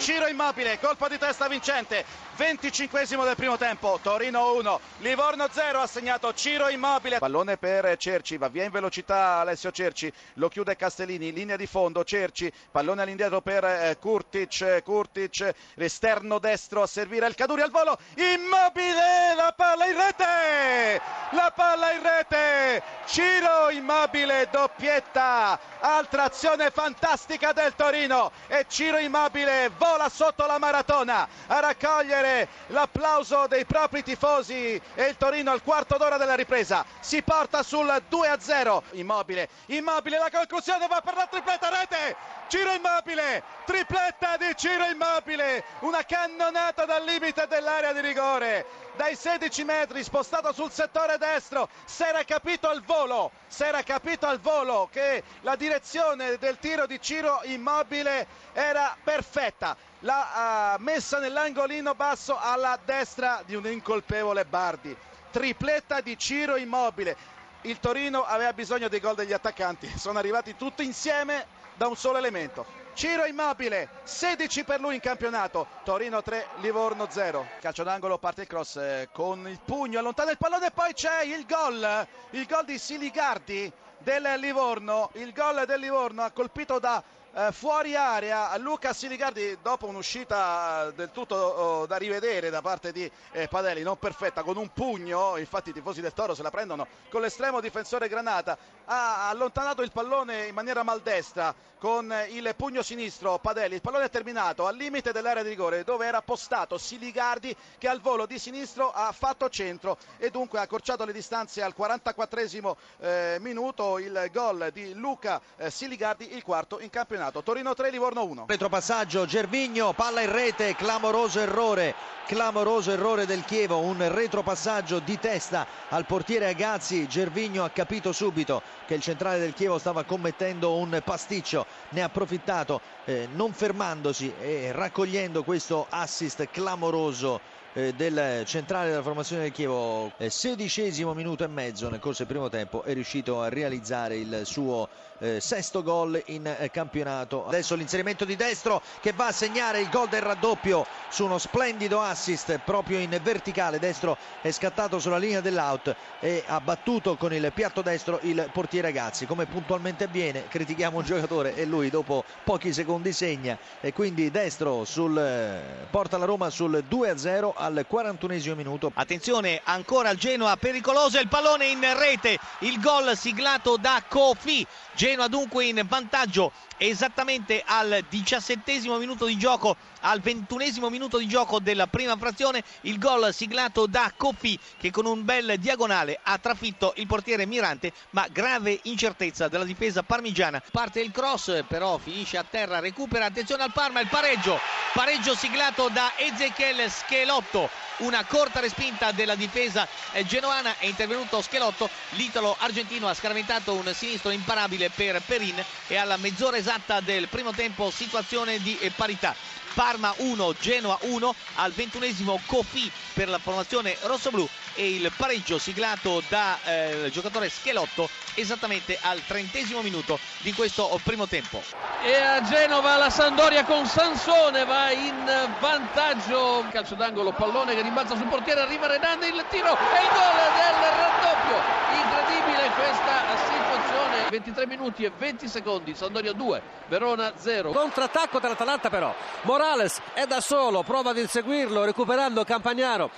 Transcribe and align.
Ciro 0.00 0.28
Immobile, 0.28 0.78
colpo 0.80 1.08
di 1.08 1.18
testa 1.18 1.46
vincente, 1.46 2.06
25 2.36 3.04
del 3.06 3.36
primo 3.36 3.58
tempo, 3.58 4.00
Torino 4.02 4.54
1, 4.54 4.80
Livorno 5.00 5.46
0, 5.50 5.78
ha 5.78 5.86
segnato 5.86 6.32
Ciro 6.32 6.70
Immobile. 6.70 7.18
Pallone 7.18 7.58
per 7.58 7.98
Cerci, 7.98 8.38
va 8.38 8.48
via 8.48 8.64
in 8.64 8.70
velocità 8.70 9.40
Alessio 9.40 9.70
Cerci, 9.70 10.10
lo 10.34 10.48
chiude 10.48 10.74
Castellini, 10.74 11.34
linea 11.34 11.56
di 11.56 11.66
fondo, 11.66 12.02
Cerci, 12.02 12.50
pallone 12.70 13.02
all'indietro 13.02 13.42
per 13.42 13.62
eh, 13.62 13.98
Kurtic, 14.00 14.82
Kurtic, 14.82 15.52
l'esterno 15.74 16.38
destro 16.38 16.80
a 16.80 16.86
servire 16.86 17.26
il 17.26 17.34
Caduri 17.34 17.60
al 17.60 17.70
volo, 17.70 17.98
Immobile, 18.14 19.34
la 19.36 19.52
palla 19.54 19.84
in 19.84 19.96
rete, 19.96 20.99
la 21.30 21.52
palla 21.54 21.92
in 21.92 22.02
rete, 22.02 22.82
Ciro 23.06 23.70
Immobile, 23.70 24.48
doppietta, 24.50 25.58
altra 25.80 26.24
azione 26.24 26.70
fantastica 26.70 27.52
del 27.52 27.74
Torino. 27.74 28.32
E 28.48 28.66
Ciro 28.68 28.98
Immobile 28.98 29.70
vola 29.76 30.08
sotto 30.08 30.46
la 30.46 30.58
maratona 30.58 31.28
a 31.46 31.60
raccogliere 31.60 32.48
l'applauso 32.68 33.46
dei 33.46 33.64
propri 33.64 34.02
tifosi. 34.02 34.80
E 34.94 35.04
il 35.04 35.16
Torino 35.16 35.52
al 35.52 35.62
quarto 35.62 35.96
d'ora 35.96 36.16
della 36.16 36.34
ripresa. 36.34 36.84
Si 37.00 37.22
porta 37.22 37.62
sul 37.62 38.02
2 38.08 38.28
a 38.28 38.40
0 38.40 38.82
Immobile, 38.92 39.48
Immobile 39.66 40.18
la 40.18 40.30
conclusione 40.30 40.86
va 40.86 41.00
per 41.00 41.14
la 41.14 41.26
tripletta. 41.26 41.68
Rete. 41.68 42.38
Ciro 42.50 42.72
Immobile, 42.72 43.44
tripletta 43.64 44.36
di 44.36 44.52
Ciro 44.56 44.84
Immobile, 44.86 45.62
una 45.80 46.02
cannonata 46.04 46.84
dal 46.84 47.04
limite 47.04 47.46
dell'area 47.46 47.92
di 47.92 48.00
rigore, 48.00 48.66
dai 49.00 49.16
16 49.16 49.64
metri 49.64 50.02
spostato 50.02 50.52
sul 50.52 50.70
settore 50.70 51.16
destro, 51.16 51.70
si 51.86 52.02
era 52.02 52.22
capito 52.22 52.68
al 52.68 52.82
volo, 52.82 53.30
si 53.46 53.62
era 53.62 53.82
capito 53.82 54.26
al 54.26 54.38
volo 54.40 54.90
che 54.92 55.22
la 55.40 55.56
direzione 55.56 56.36
del 56.36 56.58
tiro 56.58 56.84
di 56.84 57.00
Ciro 57.00 57.40
Immobile 57.44 58.26
era 58.52 58.94
perfetta, 59.02 59.74
l'ha 60.00 60.74
uh, 60.76 60.82
messa 60.82 61.18
nell'angolino 61.18 61.94
basso 61.94 62.36
alla 62.38 62.78
destra 62.84 63.42
di 63.46 63.54
un 63.54 63.66
incolpevole 63.68 64.44
Bardi, 64.44 64.94
tripletta 65.30 66.02
di 66.02 66.18
Ciro 66.18 66.56
Immobile. 66.56 67.16
Il 67.62 67.80
Torino 67.80 68.26
aveva 68.26 68.52
bisogno 68.52 68.88
dei 68.88 69.00
gol 69.00 69.14
degli 69.14 69.32
attaccanti, 69.32 69.90
sono 69.96 70.18
arrivati 70.18 70.56
tutti 70.56 70.84
insieme 70.84 71.46
da 71.80 71.88
un 71.88 71.96
solo 71.96 72.18
elemento. 72.18 72.66
Ciro 72.92 73.24
Immobile, 73.24 73.88
16 74.02 74.64
per 74.64 74.80
lui 74.80 74.96
in 74.96 75.00
campionato, 75.00 75.66
Torino 75.82 76.20
3, 76.20 76.48
Livorno 76.56 77.06
0. 77.08 77.46
Calcio 77.58 77.84
d'angolo, 77.84 78.18
parte 78.18 78.42
il 78.42 78.46
cross 78.46 78.76
eh, 78.76 79.08
con 79.10 79.48
il 79.48 79.58
pugno, 79.64 79.98
allontana 79.98 80.30
il 80.30 80.36
pallone 80.36 80.66
e 80.66 80.70
poi 80.72 80.92
c'è 80.92 81.22
il 81.22 81.46
gol, 81.46 82.06
il 82.32 82.44
gol 82.44 82.66
di 82.66 82.76
Siligardi 82.76 83.72
del 83.96 84.34
Livorno, 84.36 85.08
il 85.14 85.32
gol 85.32 85.64
del 85.64 85.80
Livorno 85.80 86.22
ha 86.22 86.30
colpito 86.32 86.78
da 86.78 87.02
eh, 87.32 87.52
fuori 87.52 87.94
area 87.94 88.56
Luca 88.58 88.92
Siligardi 88.92 89.58
dopo 89.62 89.86
un'uscita 89.86 90.88
eh, 90.88 90.94
del 90.94 91.10
tutto 91.12 91.36
oh, 91.36 91.86
da 91.86 91.96
rivedere 91.96 92.50
da 92.50 92.60
parte 92.60 92.90
di 92.90 93.08
eh, 93.32 93.46
Padelli, 93.46 93.82
non 93.82 93.98
perfetta, 93.98 94.42
con 94.42 94.56
un 94.56 94.72
pugno, 94.72 95.36
infatti 95.36 95.70
i 95.70 95.72
tifosi 95.72 96.00
del 96.00 96.12
Toro 96.12 96.34
se 96.34 96.42
la 96.42 96.50
prendono 96.50 96.86
con 97.08 97.20
l'estremo 97.20 97.60
difensore 97.60 98.08
Granata, 98.08 98.58
ha 98.86 99.28
allontanato 99.28 99.82
il 99.82 99.92
pallone 99.92 100.46
in 100.46 100.54
maniera 100.54 100.82
maldestra 100.82 101.54
con 101.78 102.12
il 102.30 102.52
pugno 102.56 102.82
sinistro 102.82 103.38
Padelli, 103.38 103.76
il 103.76 103.80
pallone 103.80 104.06
è 104.06 104.10
terminato 104.10 104.66
al 104.66 104.76
limite 104.76 105.12
dell'area 105.12 105.42
di 105.42 105.48
rigore 105.48 105.84
dove 105.84 106.06
era 106.06 106.20
postato 106.20 106.76
Siligardi 106.76 107.56
che 107.78 107.88
al 107.88 108.00
volo 108.00 108.26
di 108.26 108.38
sinistro 108.38 108.90
ha 108.90 109.12
fatto 109.12 109.48
centro 109.48 109.96
e 110.18 110.30
dunque 110.30 110.58
ha 110.58 110.62
accorciato 110.62 111.04
le 111.04 111.12
distanze 111.12 111.62
al 111.62 111.74
44 111.74 112.76
eh, 112.98 113.36
minuto 113.40 113.98
il 113.98 114.28
gol 114.32 114.70
di 114.72 114.92
Luca 114.94 115.40
eh, 115.56 115.70
Siligardi, 115.70 116.34
il 116.34 116.42
quarto 116.42 116.80
in 116.80 116.90
campionato 116.90 117.19
campionato. 117.20 117.42
Torino 117.42 117.74
3, 117.74 117.90
Livorno 117.90 118.24
1. 118.24 118.44
Retropassaggio, 118.48 119.26
Gervigno, 119.26 119.92
palla 119.92 120.22
in 120.22 120.32
rete, 120.32 120.74
clamoroso 120.74 121.40
errore, 121.40 121.94
clamoroso 122.26 122.90
errore 122.90 123.26
del 123.26 123.44
Chievo, 123.44 123.78
un 123.78 124.08
retropassaggio 124.08 125.00
di 125.00 125.18
testa 125.18 125.66
al 125.90 126.06
portiere 126.06 126.48
Agazzi. 126.48 127.06
Gervigno 127.06 127.64
ha 127.64 127.70
capito 127.70 128.12
subito 128.12 128.62
che 128.86 128.94
il 128.94 129.02
centrale 129.02 129.38
del 129.38 129.52
Chievo 129.52 129.78
stava 129.78 130.04
commettendo 130.04 130.76
un 130.76 131.00
pasticcio, 131.04 131.66
ne 131.90 132.00
ha 132.00 132.06
approfittato 132.06 132.80
eh, 133.04 133.28
non 133.32 133.52
fermandosi 133.52 134.32
e 134.40 134.72
raccogliendo 134.72 135.44
questo 135.44 135.86
assist 135.90 136.48
clamoroso 136.50 137.58
del 137.72 138.42
centrale 138.46 138.90
della 138.90 139.02
formazione 139.02 139.42
del 139.42 139.52
Chievo. 139.52 140.12
Eh, 140.16 140.28
sedicesimo 140.28 141.14
minuto 141.14 141.44
e 141.44 141.48
mezzo 141.48 141.88
nel 141.88 142.00
corso 142.00 142.24
del 142.24 142.32
primo 142.32 142.48
tempo 142.48 142.82
è 142.82 142.92
riuscito 142.92 143.40
a 143.40 143.48
realizzare 143.48 144.16
il 144.16 144.40
suo 144.44 144.88
eh, 145.20 145.40
sesto 145.40 145.82
gol 145.82 146.20
in 146.26 146.46
eh, 146.46 146.70
campionato. 146.70 147.46
Adesso 147.46 147.74
l'inserimento 147.74 148.24
di 148.24 148.36
destro 148.36 148.82
che 149.00 149.12
va 149.12 149.28
a 149.28 149.32
segnare 149.32 149.80
il 149.80 149.88
gol 149.88 150.08
del 150.08 150.22
raddoppio 150.22 150.86
su 151.08 151.24
uno 151.24 151.38
splendido 151.38 152.00
assist 152.00 152.58
proprio 152.64 152.98
in 152.98 153.18
verticale. 153.22 153.78
Destro 153.78 154.16
è 154.40 154.50
scattato 154.50 154.98
sulla 154.98 155.18
linea 155.18 155.40
dell'out 155.40 155.94
e 156.18 156.42
ha 156.46 156.60
battuto 156.60 157.16
con 157.16 157.32
il 157.32 157.52
piatto 157.54 157.82
destro 157.82 158.18
il 158.22 158.48
portiere 158.52 158.92
Gazzi 158.92 159.26
come 159.26 159.46
puntualmente 159.46 160.04
avviene 160.04 160.48
critichiamo 160.48 160.98
un 160.98 161.04
giocatore 161.04 161.54
e 161.54 161.64
lui 161.64 161.90
dopo 161.90 162.24
pochi 162.44 162.72
secondi 162.72 163.12
segna. 163.12 163.58
E 163.80 163.92
quindi 163.92 164.30
destro 164.30 164.84
sul, 164.84 165.16
eh, 165.16 165.86
porta 165.90 166.18
la 166.18 166.24
Roma 166.24 166.50
sul 166.50 166.82
2 166.88 167.10
a 167.10 167.16
0 167.16 167.54
al 167.60 167.84
41 167.86 168.54
minuto. 168.56 168.90
Attenzione 168.94 169.60
ancora 169.62 170.08
al 170.08 170.16
Genoa, 170.16 170.56
pericoloso 170.56 171.20
il 171.20 171.28
pallone 171.28 171.66
in 171.66 171.80
rete, 171.96 172.38
il 172.60 172.80
gol 172.80 173.16
siglato 173.16 173.76
da 173.76 174.02
Kofi. 174.08 174.66
Genoa 174.94 175.28
dunque 175.28 175.66
in 175.66 175.82
vantaggio 175.86 176.52
esattamente 176.78 177.62
al 177.64 178.04
diciassettesimo 178.08 178.96
minuto 178.96 179.26
di 179.26 179.36
gioco, 179.36 179.76
al 180.00 180.20
ventunesimo 180.20 180.88
minuto 180.88 181.18
di 181.18 181.26
gioco 181.26 181.58
della 181.58 181.86
prima 181.86 182.16
frazione, 182.16 182.62
il 182.82 182.98
gol 182.98 183.32
siglato 183.32 183.86
da 183.86 184.12
Kofi 184.16 184.58
che 184.78 184.90
con 184.90 185.06
un 185.06 185.24
bel 185.24 185.58
diagonale 185.58 186.18
ha 186.22 186.38
trafitto 186.38 186.92
il 186.96 187.06
portiere 187.06 187.46
Mirante, 187.46 187.92
ma 188.10 188.26
grave 188.30 188.78
incertezza 188.84 189.48
della 189.48 189.64
difesa 189.64 190.02
parmigiana. 190.02 190.62
Parte 190.70 191.00
il 191.00 191.10
cross, 191.10 191.64
però 191.66 191.98
finisce 191.98 192.36
a 192.36 192.44
terra, 192.48 192.78
recupera, 192.78 193.26
attenzione 193.26 193.62
al 193.62 193.72
Parma, 193.72 194.00
il 194.00 194.08
pareggio, 194.08 194.58
pareggio 194.92 195.34
siglato 195.34 195.88
da 195.88 196.12
Ezechiel 196.16 196.90
Schelotto 196.90 197.68
una 198.00 198.24
corta 198.24 198.60
respinta 198.60 199.12
della 199.12 199.34
difesa 199.34 199.86
eh, 200.12 200.24
genoana 200.24 200.76
è 200.78 200.86
intervenuto 200.86 201.42
Schelotto. 201.42 201.88
L'italo 202.10 202.56
argentino 202.58 203.08
ha 203.08 203.14
scaraventato 203.14 203.74
un 203.74 203.92
sinistro 203.94 204.30
imparabile 204.30 204.90
per 204.90 205.20
Perin 205.24 205.62
e 205.86 205.96
alla 205.96 206.16
mezz'ora 206.16 206.56
esatta 206.56 207.00
del 207.00 207.28
primo 207.28 207.52
tempo 207.52 207.90
situazione 207.90 208.58
di 208.60 208.78
parità 208.96 209.34
Parma 209.74 210.12
1, 210.16 210.54
Genoa 210.60 210.98
1 211.02 211.34
al 211.56 211.72
ventunesimo 211.72 212.40
Kofi 212.46 212.90
per 213.12 213.28
la 213.28 213.38
formazione 213.38 213.96
rossoblù 214.02 214.48
e 214.74 214.94
il 214.94 215.12
pareggio 215.16 215.58
siglato 215.58 216.22
da 216.28 216.58
eh, 216.64 217.10
giocatore 217.12 217.48
Schelotto 217.50 218.08
esattamente 218.34 218.98
al 219.00 219.20
trentesimo 219.26 219.82
minuto 219.82 220.18
di 220.38 220.52
questo 220.52 220.98
primo 221.02 221.26
tempo. 221.26 221.62
E 222.02 222.14
a 222.14 222.42
Genova 222.42 222.96
la 222.96 223.10
Sandoria 223.10 223.64
con 223.64 223.86
Sansone 223.86 224.64
va 224.64 224.90
in 224.90 225.24
vantaggio, 225.58 226.64
calcio 226.70 226.94
d'angolo, 226.94 227.32
pallone 227.32 227.74
che 227.74 227.82
rimbalza 227.82 228.16
sul 228.16 228.26
portiere, 228.26 228.60
arriva 228.60 228.86
Renan, 228.86 229.22
il 229.22 229.44
tiro 229.50 229.76
e 229.76 230.00
il 230.00 230.08
gol 230.08 230.38
del 230.56 230.92
raddoppio. 230.96 231.60
Incredibile 231.92 232.70
questa 232.74 233.36
situazione, 233.36 234.19
23 234.30 234.66
minuti 234.66 235.04
e 235.04 235.10
20 235.16 235.48
secondi, 235.48 235.94
Sandoria 235.94 236.32
2, 236.32 236.62
Verona 236.88 237.32
0. 237.36 237.72
Contrattacco 237.72 238.38
dell'Atalanta 238.38 238.88
però, 238.88 239.14
Morales 239.42 240.00
è 240.14 240.24
da 240.26 240.40
solo, 240.40 240.82
prova 240.82 241.10
ad 241.10 241.18
inseguirlo 241.18 241.84
recuperando 241.84 242.44
Campagnaro. 242.44 243.10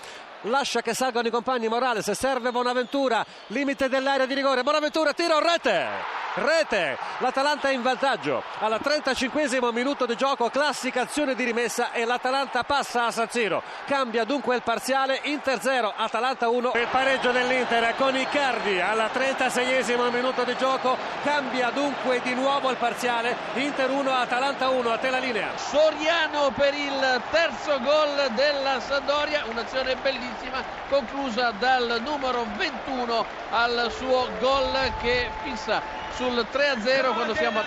Lascia 0.46 0.80
che 0.80 0.94
salgano 0.94 1.28
i 1.28 1.30
compagni 1.30 1.68
Morales 1.68 2.10
serve 2.12 2.50
Bonaventura 2.50 3.24
limite 3.48 3.88
dell'area 3.88 4.26
di 4.26 4.34
rigore. 4.34 4.64
Bonaventura 4.64 5.12
tiro 5.12 5.38
rete 5.38 6.21
rete 6.34 6.98
l'Atalanta 7.18 7.68
è 7.68 7.72
in 7.72 7.82
vantaggio. 7.82 8.42
Al 8.58 8.78
35 8.80 9.72
minuto 9.72 10.06
di 10.06 10.16
gioco 10.16 10.48
classica 10.50 11.02
azione 11.02 11.34
di 11.34 11.44
rimessa 11.44 11.92
e 11.92 12.04
l'Atalanta 12.04 12.62
passa 12.64 13.06
a 13.06 13.10
San 13.10 13.28
Siro 13.28 13.62
cambia 13.86 14.24
dunque 14.24 14.56
il 14.56 14.62
parziale 14.62 15.20
Inter 15.24 15.60
0 15.60 15.92
Atalanta 15.96 16.48
1 16.48 16.72
il 16.74 16.88
pareggio 16.90 17.32
dell'Inter 17.32 17.94
con 17.96 18.16
Icardi. 18.16 18.80
Al 18.80 19.10
36 19.12 19.96
minuto 20.10 20.44
di 20.44 20.56
gioco 20.56 20.96
cambia 21.24 21.70
dunque 21.70 22.20
di 22.22 22.34
nuovo 22.34 22.70
il 22.70 22.76
parziale 22.76 23.36
Inter 23.54 23.90
1 23.90 24.10
Atalanta 24.10 24.68
1 24.68 24.90
a 24.90 24.98
te 24.98 25.10
la 25.10 25.18
linea. 25.18 25.56
Soriano 25.56 26.50
per 26.50 26.74
il 26.74 27.20
terzo 27.30 27.78
gol 27.80 28.30
della 28.34 28.80
Sampdoria. 28.80 29.44
Un'azione 29.48 29.96
bellissima 29.96 30.62
conclusa 30.88 31.52
dal 31.58 32.00
numero 32.04 32.46
21 32.56 33.24
al 33.50 33.90
suo 33.90 34.28
gol 34.40 34.92
che 35.00 35.30
fissa 35.42 36.01
sul 36.14 36.46
3-0 36.52 37.14
quando 37.14 37.34
siamo 37.34 37.60
a 37.60 37.64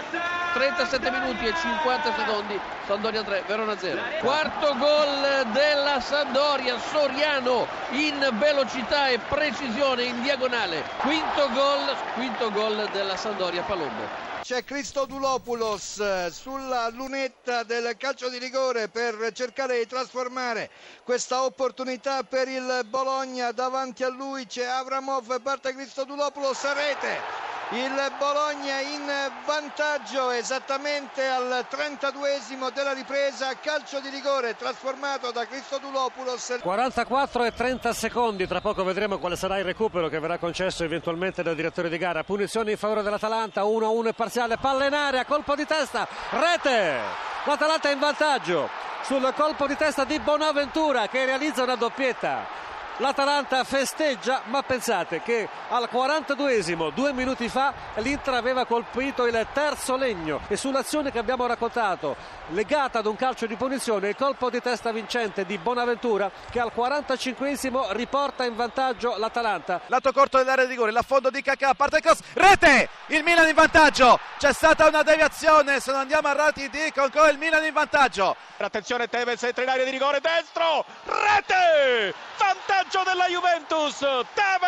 37 0.53 1.11
minuti 1.11 1.45
e 1.45 1.53
50 1.53 2.13
secondi. 2.15 2.59
Sandoria 2.85 3.23
3, 3.23 3.43
Verona 3.47 3.77
0 3.77 3.99
quarto 4.21 4.75
gol 4.77 5.47
della 5.51 5.99
Sandoria 5.99 6.77
Soriano 6.79 7.67
in 7.91 8.29
velocità 8.33 9.09
e 9.09 9.19
precisione 9.19 10.03
in 10.03 10.21
diagonale. 10.21 10.83
Quinto 10.99 11.49
gol, 11.51 11.95
quinto 12.13 12.51
gol 12.51 12.87
della 12.91 13.17
Sandoria 13.17 13.63
Palombo. 13.63 14.33
C'è 14.43 14.63
Cristodulopoulos 14.63 15.97
eh, 15.97 16.29
sulla 16.31 16.89
lunetta 16.89 17.63
del 17.63 17.95
calcio 17.97 18.29
di 18.29 18.37
rigore 18.37 18.87
per 18.89 19.31
cercare 19.33 19.79
di 19.79 19.87
trasformare 19.87 20.69
questa 21.03 21.43
opportunità 21.43 22.21
per 22.21 22.47
il 22.47 22.85
Bologna. 22.85 23.51
Davanti 23.51 24.03
a 24.03 24.09
lui 24.09 24.45
c'è 24.45 24.65
Avramov, 24.65 25.41
parte 25.41 25.73
Cristodulopoulos 25.73 26.63
a 26.63 26.73
rete 26.73 27.44
il 27.71 28.13
Bologna 28.19 28.79
in 28.79 29.11
vantaggio 29.43 30.29
esattamente 30.29 31.25
al 31.25 31.65
32esimo 31.67 32.71
della 32.71 32.93
ripresa 32.93 33.57
calcio 33.59 33.99
di 33.99 34.09
rigore 34.09 34.55
trasformato 34.55 35.31
da 35.31 35.47
Cristodulopoulos 35.47 36.59
44 36.61 37.43
e 37.43 37.53
30 37.53 37.93
secondi 37.93 38.45
tra 38.45 38.61
poco 38.61 38.83
vedremo 38.83 39.17
quale 39.17 39.35
sarà 39.35 39.57
il 39.57 39.65
recupero 39.65 40.09
che 40.09 40.19
verrà 40.19 40.37
concesso 40.37 40.83
eventualmente 40.83 41.41
dal 41.41 41.55
direttore 41.55 41.89
di 41.89 41.97
gara. 41.97 42.23
Punizione 42.23 42.71
in 42.71 42.77
favore 42.77 43.01
dell'Atalanta 43.01 43.63
1-1 43.63 44.13
parziale 44.13 44.57
palla 44.57 44.85
in 44.85 44.93
area 44.93 45.25
colpo 45.25 45.55
di 45.55 45.65
testa 45.65 46.07
rete! 46.29 46.99
l'Atalanta 47.45 47.89
in 47.89 47.99
vantaggio 47.99 48.69
sul 49.01 49.33
colpo 49.35 49.65
di 49.65 49.75
testa 49.75 50.03
di 50.03 50.19
Bonaventura 50.19 51.07
che 51.07 51.25
realizza 51.25 51.63
una 51.63 51.75
doppietta 51.75 52.64
l'Atalanta 52.97 53.63
festeggia, 53.63 54.41
ma 54.45 54.61
pensate 54.63 55.21
che 55.21 55.47
al 55.69 55.89
42esimo, 55.91 56.91
due 56.93 57.11
minuti 57.13 57.49
fa, 57.49 57.73
l'Inter 57.95 58.35
aveva 58.35 58.65
colpito 58.65 59.25
il 59.25 59.47
terzo 59.53 59.95
legno 59.95 60.41
e 60.47 60.55
sull'azione 60.55 61.11
che 61.11 61.19
abbiamo 61.19 61.45
raccontato, 61.45 62.15
legata 62.49 62.99
ad 62.99 63.05
un 63.05 63.15
calcio 63.15 63.45
di 63.45 63.55
punizione, 63.55 64.09
il 64.09 64.15
colpo 64.15 64.49
di 64.49 64.61
testa 64.61 64.91
vincente 64.91 65.45
di 65.45 65.57
Bonaventura 65.57 66.31
che 66.49 66.59
al 66.59 66.71
45esimo 66.75 67.91
riporta 67.91 68.45
in 68.45 68.55
vantaggio 68.55 69.17
l'Atalanta. 69.17 69.81
Lato 69.87 70.11
corto 70.11 70.37
dell'area 70.37 70.65
di 70.65 70.71
rigore, 70.71 70.91
l'affondo 70.91 71.29
di 71.29 71.41
Cacà, 71.41 71.73
parte 71.73 71.99
cross, 71.99 72.19
rete! 72.33 72.89
Il 73.07 73.23
Milan 73.23 73.47
in 73.47 73.55
vantaggio, 73.55 74.19
c'è 74.37 74.53
stata 74.53 74.87
una 74.87 75.03
deviazione, 75.03 75.79
se 75.79 75.91
non 75.91 76.01
andiamo 76.01 76.27
a 76.27 76.33
rati 76.33 76.69
di 76.69 76.91
Conco, 76.93 77.27
il 77.27 77.37
Milan 77.37 77.63
in 77.65 77.73
vantaggio. 77.73 78.35
Attenzione 78.57 79.07
Tevez 79.07 79.43
entra 79.43 79.63
in 79.63 79.69
area 79.69 79.83
di 79.83 79.91
rigore 79.91 80.19
destro, 80.21 80.85
rete! 81.03 82.13
Vantaggio 82.55 83.03
della 83.03 83.27
Juventus, 83.27 83.99
Tevez, 84.33 84.64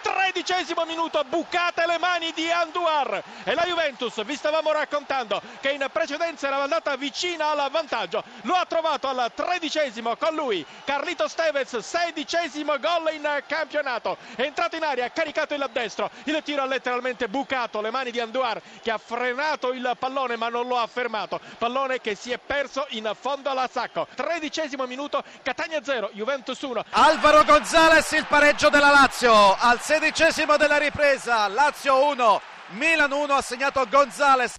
tredicesimo 0.00 0.84
minuto, 0.84 1.22
bucate 1.24 1.86
le 1.86 1.98
mani 1.98 2.32
di 2.32 2.50
Anduar 2.50 3.22
e 3.44 3.54
la 3.54 3.64
Juventus, 3.64 4.22
vi 4.24 4.36
stavamo 4.36 4.72
raccontando 4.72 5.40
che 5.60 5.70
in 5.70 5.86
precedenza 5.92 6.46
era 6.46 6.62
andata 6.62 6.96
vicina 6.96 7.50
al 7.50 7.70
vantaggio, 7.70 8.22
lo 8.42 8.54
ha 8.54 8.64
trovato 8.64 9.08
al 9.08 9.30
tredicesimo 9.34 10.16
con 10.16 10.34
lui, 10.34 10.64
Carlitos 10.84 11.34
Tevez, 11.34 11.76
sedicesimo 11.78 12.78
gol 12.78 13.12
in 13.12 13.42
campionato, 13.46 14.16
è 14.34 14.42
entrato 14.42 14.76
in 14.76 14.84
aria, 14.84 15.06
ha 15.06 15.10
caricato 15.10 15.54
il 15.54 15.68
destro, 15.72 16.10
il 16.24 16.40
tiro 16.42 16.62
ha 16.62 16.66
letteralmente 16.66 17.28
bucato 17.28 17.80
le 17.80 17.90
mani 17.90 18.10
di 18.10 18.20
Anduar 18.20 18.60
che 18.82 18.90
ha 18.90 18.98
frenato 18.98 19.72
il 19.72 19.94
pallone 19.98 20.36
ma 20.36 20.48
non 20.48 20.66
lo 20.66 20.78
ha 20.78 20.86
fermato, 20.86 21.40
pallone 21.58 22.00
che 22.00 22.14
si 22.14 22.30
è 22.30 22.38
perso 22.38 22.86
in 22.90 23.10
fondo 23.18 23.50
alla 23.50 23.68
sacco, 23.70 24.06
tredicesimo 24.14 24.86
minuto, 24.86 25.22
Catania 25.42 25.82
0, 25.82 26.10
Juventus 26.12 26.60
1. 26.60 26.84
Alvaro 26.90 27.44
Gonzalez 27.44 28.10
il 28.12 28.24
pareggio 28.26 28.68
della 28.68 28.90
Lazio 28.90 29.17
al 29.26 29.80
sedicesimo 29.80 30.56
della 30.56 30.76
ripresa, 30.76 31.48
Lazio 31.48 32.06
1, 32.06 32.40
Milan 32.76 33.10
1 33.10 33.34
ha 33.34 33.42
segnato 33.42 33.84
Gonzalez. 33.90 34.56